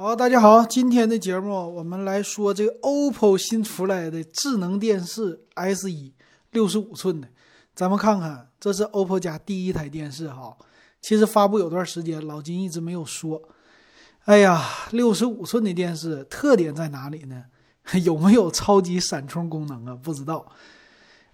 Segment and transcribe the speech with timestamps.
[0.00, 6.14] 好，大家好，今天的节目我们来说这个 OPPO 新出来的智能电视 S 一
[6.52, 7.26] 六十五寸的，
[7.74, 10.56] 咱们看看，这是 OPPO 家第一台电视哈。
[11.02, 13.42] 其实发布有段时间，老金一直没有说。
[14.26, 17.46] 哎呀，六十五寸的电视特点在哪里呢？
[18.04, 19.98] 有没有超级闪充功能啊？
[20.00, 20.46] 不知道。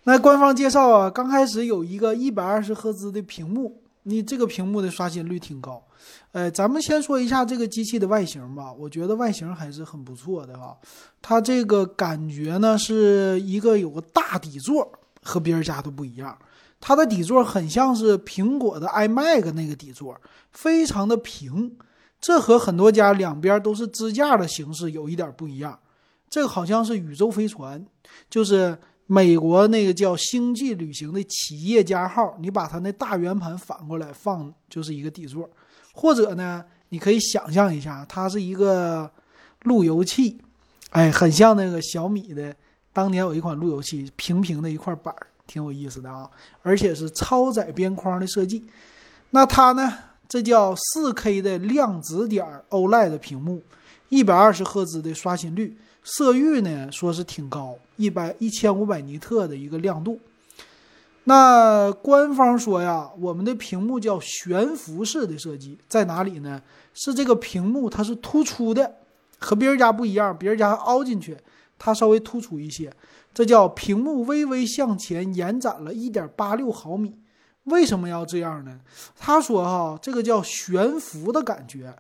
[0.05, 5.83] 那官方介绍啊，刚开始有一个一百二十赫兹的屏幕，你这个屏幕的刷新率挺高。
[6.33, 8.73] 呃，咱们先说一下这个机器的外形吧。
[8.73, 10.77] 我觉得外形还是很不错的哈。
[11.21, 14.91] 它这个感觉呢，是一个有个大底座，
[15.23, 16.37] 和别人家都不一样。
[16.81, 20.21] 它的底座很像是苹果的 iMac 那个底座，
[20.53, 21.77] 非常的平。
[22.21, 25.79] 这和很多家两边都是支架的形式有一点不一样。
[26.29, 27.87] 这个好像是宇宙飞船，
[28.29, 28.77] 就是
[29.07, 32.37] 美国那个叫星际旅行的企业家号。
[32.41, 35.49] 你把它那大圆盘反过来放，就是一个底座。
[35.93, 39.11] 或者呢，你可以想象一下，它是一个
[39.63, 40.39] 路由器，
[40.91, 42.55] 哎，很像那个小米的
[42.93, 45.15] 当年有一款路由器，平平的一块板，
[45.47, 46.29] 挺有意思的啊，
[46.63, 48.65] 而且是超窄边框的设计。
[49.31, 49.93] 那它呢，
[50.29, 53.63] 这叫四 K 的量子点 OLED 的屏幕，
[54.15, 60.21] 一百二十赫兹的刷新率，色域呢说是挺高，一百一千五百尼特的一个亮度。
[61.25, 66.63] 那官方说呀，我们的屏幕叫悬浮式的设计，在哪里呢？
[66.95, 68.95] 是这个屏幕它是突出的，
[69.41, 71.37] 和别人家不一样，别人家凹进去，
[71.77, 72.93] 它稍微突出一些，
[73.35, 77.17] 这叫屏幕微微向前延展了一点八六毫米。
[77.65, 78.79] 为什么要这样呢？
[79.19, 81.93] 他说哈，这个叫悬浮的感觉，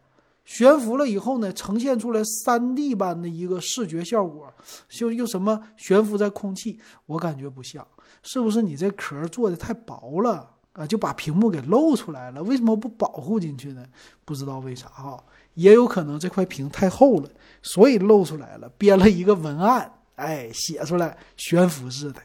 [0.44, 4.52] 悬浮了以后呢，呈现出来三 D 般的一个视觉效果，
[4.88, 7.86] 就又什么悬浮在空气，我感觉不像。
[8.22, 10.86] 是不是你这壳做的太薄了啊？
[10.86, 12.42] 就把屏幕给露出来了？
[12.42, 13.84] 为什么不保护进去呢？
[14.24, 15.22] 不知道为啥哈，
[15.54, 17.28] 也有可能这块屏太厚了，
[17.62, 22.20] 所以露出来了，编了一个文案，哎，写出来悬浮式的。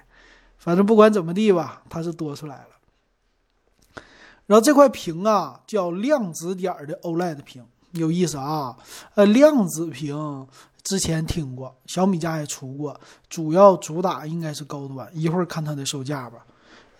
[0.57, 4.01] 反正不管怎么地吧，它是多出来了。
[4.45, 8.75] 然后这块屏啊，叫量子点的 OLED 屏，有意思啊。
[9.15, 10.47] 呃，量子屏。
[10.81, 15.07] 之前听过，小米家也出过，主要主打应该是高端。
[15.13, 16.39] 一会儿看它的售价吧。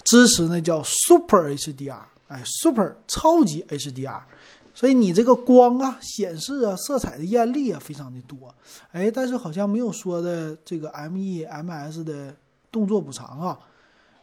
[0.04, 4.22] 支持那叫 Super HDR，哎，Super 超级 HDR，
[4.76, 8.54] 所以你这个光啊、显示啊、色彩的艳丽啊非常的多。
[8.92, 12.36] 哎，但是好像没有说的这个 MEMS 的
[12.70, 13.58] 动作补偿啊。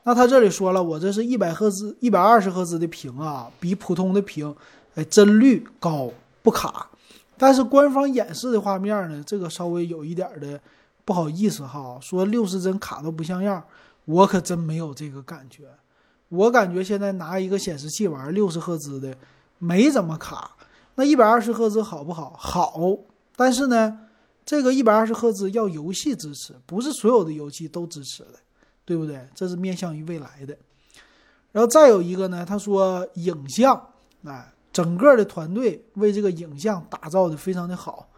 [0.04, 4.54] 那他这里说了，我这是一百赫兹、一百二十赫兹的屏啊，比普通的屏，
[4.94, 6.10] 哎，帧率高，
[6.46, 6.88] 不卡。
[7.36, 10.58] 但是官方演示的画面呢，这个稍微有一点的
[11.04, 13.62] 不好意思哈，说六十帧卡的不像样，
[14.04, 15.64] 我可真没有这个感觉。
[16.28, 19.12] 我感觉现在拿一个显示器玩六十赫兹的
[19.58, 20.56] 没怎么卡，
[20.94, 22.34] 那一百二十赫兹好不好？
[22.38, 22.80] 好，
[23.34, 23.98] 但是呢，
[24.44, 28.38] 这个一百二十赫兹要游戏支持，不是所有的游戏都支持的，
[28.84, 29.20] 对不对？
[29.34, 30.56] 这是面向于未来的。
[31.52, 33.90] 然后再有一个呢，他说影像，
[34.24, 34.52] 哎。
[34.76, 38.10] 整个的团队为这个影像打造的非常的好，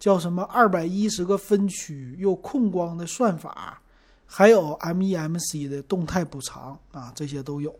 [0.00, 3.80] 叫什么二百一十个分区又控光的算法，
[4.26, 7.72] 还有 MEMC 的动态补偿啊，这些都有。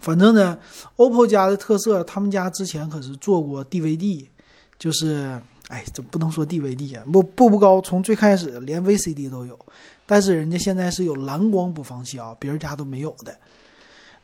[0.00, 0.56] 反正呢
[0.94, 4.24] ，OPPO 家的特色，他们家之前可是做过 DVD，
[4.78, 7.04] 就是哎，怎么不能说 DVD 啊？
[7.12, 9.58] 步步步高从最开始连 VCD 都有，
[10.06, 13.36] 但是人家现在是有蓝光播放器啊，别人家都没有的。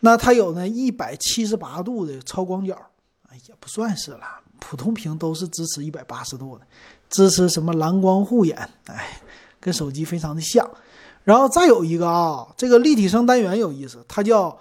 [0.01, 2.77] 那它有呢一百七十八度的超广角，
[3.49, 4.21] 也不算是了，
[4.61, 6.65] 普通屏都是支持一百八十度的，
[7.11, 9.21] 支持什么蓝光护眼，哎，
[9.59, 10.69] 跟手机非常的像。
[11.25, 14.57] 然后再有一个啊，这个立体声单元有意思，它叫，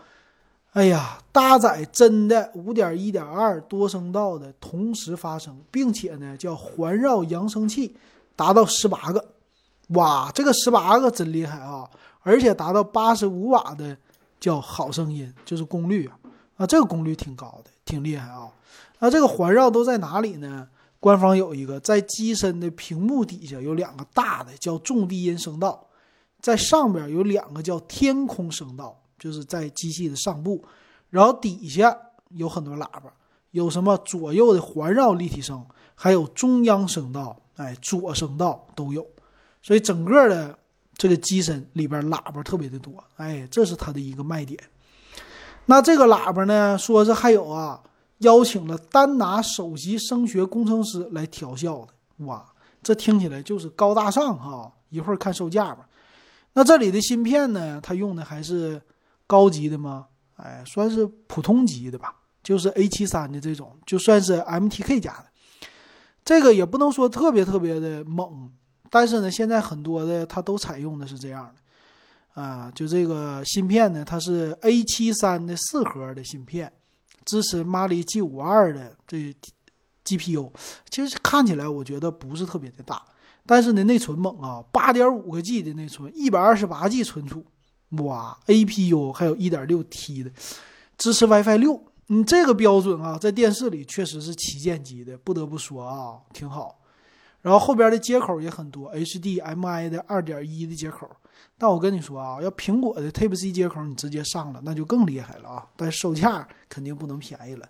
[0.74, 7.96] 哎呀，搭载真的五点一点二多声道的同时发声，并且呢叫环绕扬声器，
[8.36, 9.24] 达到十八个，
[9.90, 11.88] 哇，这个十八个真厉害啊，
[12.22, 13.96] 而且达到八十五瓦的。
[14.40, 16.20] 叫好声音，就是功率啊，
[16.58, 18.50] 啊，这个功率挺高的，挺厉害啊。
[19.00, 20.68] 那这个环绕都在哪里呢？
[21.00, 25.88] 官方有一个在机身的屏幕底下有两个大的叫重低音声道，
[26.42, 30.64] 在上边有两个叫天空声道，就是在机器的上部，
[31.10, 31.96] 然后底下
[32.30, 33.14] 有很多喇叭，
[33.52, 39.06] 有什么左右的环绕立体声，还有中央声道，哎，左声道都有，
[39.62, 40.58] 所以整个的。
[40.98, 44.60] 这个机身里边喇叭特别的多，哎，这是它的一个卖点。
[45.68, 47.82] 那这个喇叭呢，说是还有啊，
[48.20, 52.46] 邀请了丹拿首席声学工程师来调校的，哇，
[52.82, 54.74] 这听起来就是高大上哈。
[54.90, 55.88] 一会儿看售价吧。
[56.54, 58.82] 那这里的芯片呢，它用的还是
[59.28, 60.08] 高级的吗？
[60.38, 65.26] 哎，算是普通级的吧，就是 A 七三的这种，就算是 MTK 家的。
[66.24, 68.50] 这个也不能说特别特别的猛，
[68.90, 76.72] 但是呢，现在很多的它都采用的是这样的，啊，就这个芯片呢，它是 A 七三的四核的芯片，
[77.26, 79.36] 支持马里 G 五二的这
[80.06, 80.52] GPU，
[80.90, 83.04] 其实看起来我觉得不是特别的大，
[83.46, 87.46] 但是呢，内存猛啊，八点五个 G 的内存，一百二十八 G 存储，
[88.04, 90.32] 哇，APU 还有一点六 T 的，
[90.98, 91.84] 支持 WiFi 六。
[92.10, 96.77] 你这个标准啊，在电视里确实是旗舰级的，不得不说啊，挺好。
[97.48, 101.10] 然后后边的接口也很多，HDMI 的二点一的接口。
[101.58, 105.66] 但我跟你说啊，要苹果的 Type C 接口，你直接上了，那就更厉害了啊！
[105.78, 107.66] 但售价肯定不能便宜了。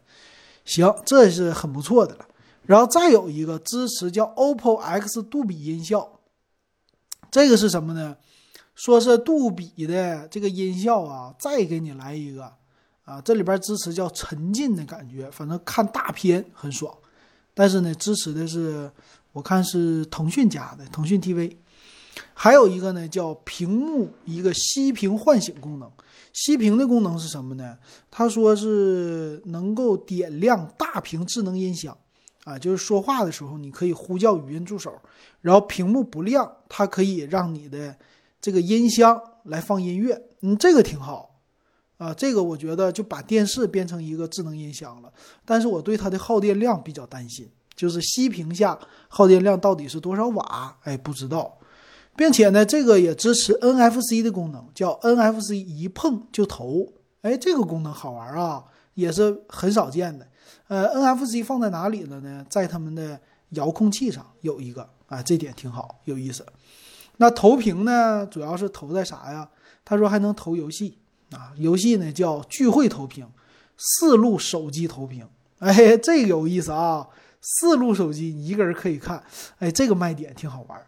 [0.66, 2.26] 行，这是很不错的了。
[2.64, 6.22] 然后再有一个支持叫 OPPO X 杜比音效，
[7.30, 8.18] 这个是什么呢？
[8.74, 12.52] 说是杜比的这个音效啊，再给你来一个。
[13.04, 16.92] 啊，这里边支持叫沉浸的感觉，反正看大片很爽。
[17.58, 18.88] 但是呢，支持的是
[19.32, 21.56] 我看是腾讯家的腾讯 TV，
[22.36, 25.92] 还有一个呢叫屏幕一个熄屏唤醒功能。
[26.36, 27.76] 熄屏的功能是什么呢？
[28.12, 31.98] 他说是能够点亮大屏智能音响
[32.44, 34.94] 啊，就是说话的时候你可以呼叫语音助手，
[35.42, 37.98] 然后屏幕不亮，它可以让你的
[38.40, 40.22] 这个音箱来放音乐。
[40.42, 41.37] 嗯，这个挺好。
[41.98, 45.12] 啊，这个我觉得就把电视变成一个智能音箱了，
[45.44, 48.78] 但是我对它的耗电量比较担心，就是熄屏下
[49.08, 50.78] 耗电量到底是多少瓦？
[50.84, 51.58] 哎，不知道，
[52.16, 58.64] 并且呢，这个也支持 NFC 的功能，叫 NFC 一碰就投，哎，这个功能好玩啊，
[58.94, 60.28] 也是很少见的。
[60.68, 62.46] 呃，NFC 放在哪里了呢？
[62.48, 66.46] 在他们的遥控器上有一个，啊，这点挺好，有意思。
[67.18, 69.50] 那投屏呢，主要是投在啥呀？
[69.84, 71.00] 他说还能投游戏。
[71.32, 73.28] 啊，游戏呢叫聚会投屏，
[73.78, 75.28] 四路手机投屏，
[75.60, 77.08] 哎，这个有意思啊！
[77.42, 79.24] 四路手机你一个人可以看，
[79.60, 80.82] 哎，这个卖点挺好玩。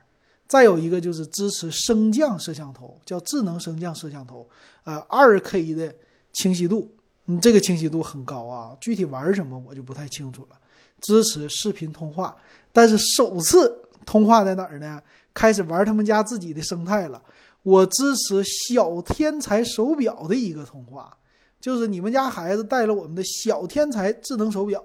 [0.48, 4.50] 再有一个就是支持升降摄像头，叫智能升降摄像头，
[4.84, 5.94] 呃，二 K 的
[6.34, 6.92] 清晰度，
[7.28, 8.76] 嗯，这个清晰度很高啊。
[8.82, 10.58] 具体玩什么我就不太清楚了。
[11.02, 12.36] 支持视频通话，
[12.74, 15.02] 但是首次通话在哪儿呢？
[15.34, 17.22] 开始玩他们家自己的生态了。
[17.64, 21.18] 我支持小天才手表的一个通话，
[21.60, 24.84] 就是你们家孩子带了我们的小天才智能手表，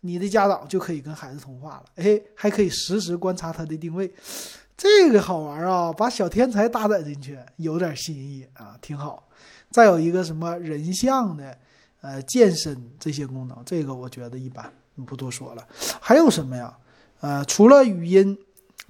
[0.00, 1.84] 你的家长就可以跟孩子通话了。
[1.96, 4.12] 哎，还可以实时观察他的定位，
[4.76, 5.92] 这个好玩啊！
[5.92, 9.28] 把小天才搭载进去，有点新意啊，挺好。
[9.70, 11.56] 再有一个什么人像的，
[12.00, 14.70] 呃，健身这些功能，这个我觉得一般，
[15.06, 15.64] 不多说了。
[16.00, 16.76] 还有什么呀？
[17.20, 18.36] 呃，除了语音。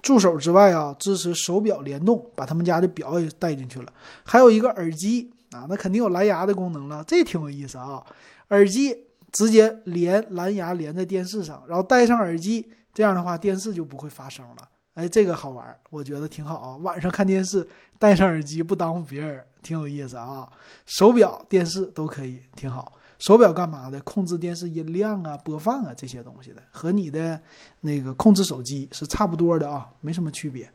[0.02, 3.92] 助手之外啊，支持手表联动，把他们家的表也带进去了。
[4.24, 8.02] 还有一个耳机啊，那肯定有蓝牙的功能了，这挺有意思啊。
[8.48, 8.96] 耳机
[9.30, 14.68] 直接连蓝牙连在电视上，然后戴上耳机，这样的话电视就不会发声了。
[14.94, 16.76] 哎，这个好玩，我觉得挺好啊。
[16.78, 17.66] 晚上看电视
[17.98, 20.48] 戴上耳机不耽误别人，挺有意思啊。
[20.84, 22.92] 手表、电视都可以，挺好。
[23.20, 24.00] 手表干嘛的？
[24.00, 27.38] 控制电视音量啊、播放啊这些东西的，和你的
[27.82, 30.68] 那个控制手机是差不多的啊，没什么区别。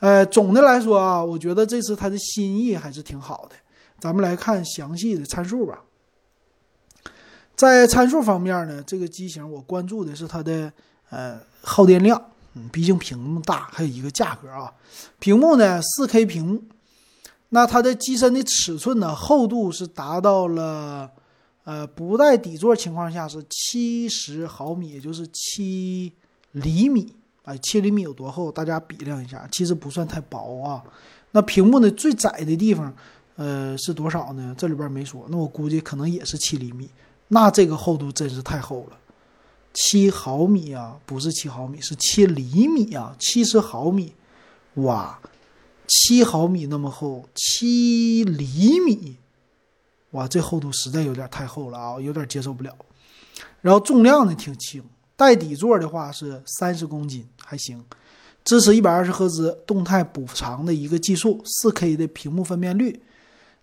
[0.00, 3.54] 呃，总的来说啊，我觉得这次它的心意还是挺好的。
[4.00, 5.80] 咱们来看详细的参数吧。
[7.54, 10.72] 在参数方面呢，这个机型我关注的是它的
[11.10, 12.20] 呃耗电量，
[12.54, 14.72] 嗯，毕竟屏幕大，还有一个价格啊。
[15.20, 16.64] 屏幕呢，4K 屏幕，
[17.50, 21.08] 那它的机身的尺寸呢，厚度是达到了。
[21.70, 26.12] 呃，不带底座情况下是七十毫米，也就是七
[26.50, 27.14] 厘米。
[27.44, 28.50] 啊，七厘米有多厚？
[28.50, 30.82] 大家比量一下，其实不算太薄啊。
[31.30, 32.92] 那屏幕的最窄的地方，
[33.36, 34.52] 呃，是多少呢？
[34.58, 35.24] 这里边没说。
[35.28, 36.90] 那我估计可能也是七厘米。
[37.28, 38.98] 那这个厚度真是太厚了，
[39.72, 44.12] 七毫米啊，不是七毫米，是七厘米啊，七十毫米。
[44.74, 45.20] 哇，
[45.86, 49.18] 七毫米那么厚，七厘米。
[50.12, 52.74] 哇，这厚度实在有点太厚了啊，有点接受不了。
[53.60, 54.82] 然后重量呢挺轻，
[55.16, 57.84] 带底座的话是三十公斤，还行。
[58.42, 63.00] 支持一百二十赫兹动态补偿的一个技术，四 K 的屏幕分辨率。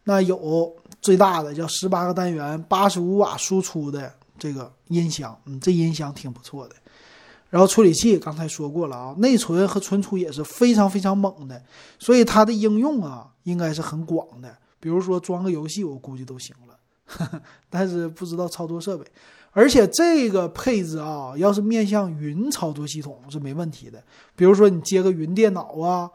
[0.04, 6.76] 那有最大的叫十八个单元，八十五瓦输出的这个音箱，嗯，这音箱挺不错的。
[7.50, 11.62] 然后处理器刚才说过了啊，内存和存储也是非常非常猛的，
[11.98, 14.56] 所以它的应用啊应该是很广的。
[14.88, 19.06] 比如说装个游戏，我估计都行了， 但是不知道操作设备。
[19.52, 24.02] 而且这个配置啊，要是面向云操作系统是没问题的。
[24.34, 26.10] 比如说你接个云电脑啊、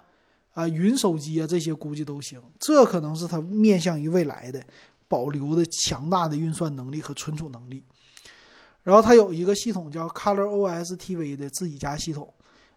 [0.55, 2.41] 啊云手机啊，这些估计都行。
[2.59, 4.65] 这可能是它面向于未来的
[5.07, 7.85] 保留的强大的运算能力和存储能力。
[8.83, 12.33] 然后它有一个系统叫 Color OS TV 的自己家系统，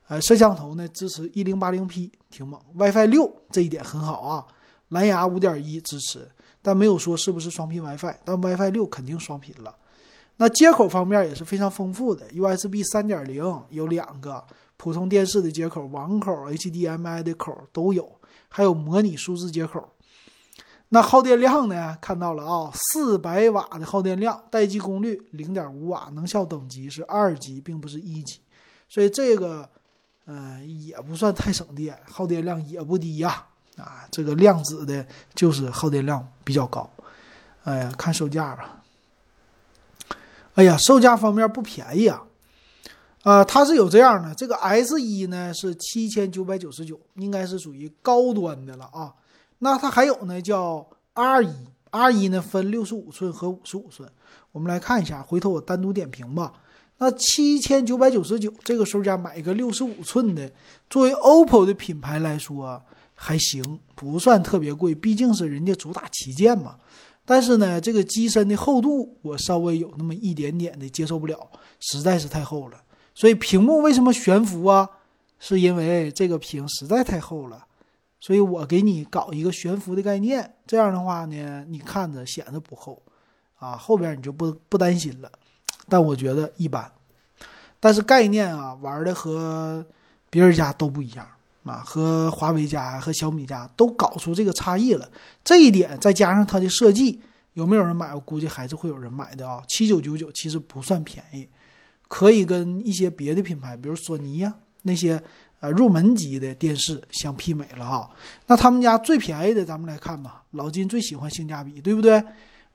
[0.09, 2.59] 呃，摄像头呢支持 1080P，挺猛。
[2.75, 4.45] WiFi 六这一点很好啊，
[4.89, 6.29] 蓝牙5.1支持，
[6.61, 9.75] 但没有说是不是双频 WiFi，但 WiFi 六肯定双频了。
[10.37, 19.91] 那接口方面也是非常丰富的，USB 3.0有两个，普通电视的接口、网口、HDMI 的口都有，还有模拟数字接口。
[20.89, 21.97] 那耗电量呢？
[21.99, 28.39] 看到了啊，四百瓦的耗电量，待机功率零点五瓦，能效等级是二级，并不是一级，
[28.87, 29.67] 所以这个，
[30.25, 33.47] 嗯，也不算太省电，耗电量也不低呀。
[33.77, 36.89] 啊这个量子的就是耗电量比较高。
[37.63, 38.83] 哎呀，看售价吧。
[40.53, 42.23] 哎呀，售价方面不便宜啊。
[43.23, 49.11] 啊，它是有这样的，这个 S 一呢是七千九百九十九，应该是属于高端的了啊。
[49.57, 51.53] 那它还有呢，叫 R 一
[51.89, 54.07] ，R 一呢分六十五寸和五十五寸。
[54.51, 56.53] 我们来看一下，回头我单独点评吧。
[56.99, 60.49] 那七千九百九十九这个售价买一个六十五寸的，
[60.89, 62.79] 作为 OPPO 的品牌来说
[63.15, 66.75] 还行，不算特别贵，毕竟是人家主打旗舰嘛。
[67.25, 72.79] 但是呢，这个机身的厚度我稍微有那么一点点的接受不了，实在是太厚了。
[73.15, 74.87] 所以屏幕为什么悬浮啊？
[75.39, 77.65] 是因为这个屏实在太厚了。
[78.19, 83.01] 所以我给你搞一个悬浮的概念，这样的话呢，你看着显得不厚，
[83.57, 85.31] 啊，后边你就不不担心了。
[85.87, 86.91] 但我觉得一般，
[87.79, 89.85] 但是概念啊，玩的和
[90.29, 91.27] 别人家都不一样
[91.65, 95.09] 啊，和华为家和小米家都搞出这个差异了。
[95.43, 97.19] 这一点再加上它的设计，
[97.53, 98.15] 有没有人买？
[98.15, 99.61] 我估计还是会有人买的啊。
[99.67, 101.49] 七九九九其实不算便宜，
[102.07, 104.53] 可以跟一些别的品牌，比如索尼呀
[104.83, 105.21] 那些。
[105.61, 108.11] 呃，入门级的电视相媲美了哈。
[108.45, 110.43] 那他们家最便宜的，咱们来看吧。
[110.51, 112.21] 老金最喜欢性价比，对不对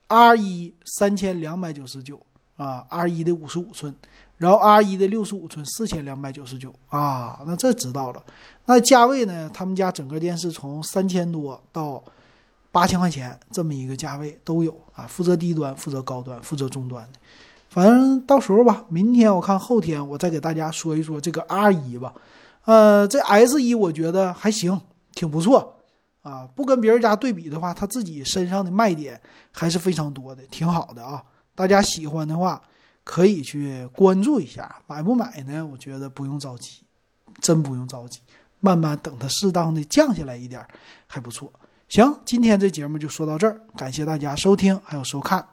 [0.08, 2.18] ？R 一三千两百九十九
[2.62, 3.94] 啊，R 一的五十五寸，
[4.36, 7.40] 然后 R 一的六十五寸四千两百九十九啊。
[7.46, 8.22] 那这知道了。
[8.66, 9.50] 那价位呢？
[9.52, 12.04] 他们家整个电视从三千多到
[12.70, 15.06] 八千块钱这么一个价位都有啊。
[15.06, 17.18] 负责低端，负责高端，负责中端的。
[17.70, 22.12] 反正到时候吧，明天我看后天我再给大家说一说这个 R 一吧。
[22.66, 24.78] 呃，这 S 一我觉得还行，
[25.14, 25.76] 挺不错
[26.20, 26.46] 啊。
[26.54, 29.18] 不跟别人家对比的话，他自己身上的卖点
[29.50, 31.22] 还是非常多的，挺好的啊。
[31.60, 32.62] 大家喜欢的话，
[33.04, 34.80] 可以去关注一下。
[34.86, 35.66] 买不买呢？
[35.66, 36.82] 我觉得不用着急，
[37.38, 38.20] 真不用着急，
[38.60, 40.66] 慢慢等它适当的降下来一点，
[41.06, 41.52] 还不错。
[41.86, 45.46] 行，今天这节目就说到这儿，感谢大家收听还有收看。